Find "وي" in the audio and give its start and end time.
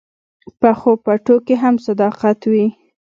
2.51-2.65